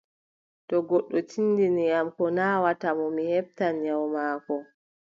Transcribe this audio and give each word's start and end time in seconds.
To 0.67 0.75
goddo 0.89 1.17
tinndini 1.29 1.85
am 1.97 2.07
ko 2.15 2.25
naawata 2.35 2.89
mo, 2.97 3.05
mi 3.15 3.23
heɓtan 3.31 3.73
nyawu 3.83 4.05
maako. 4.15 4.55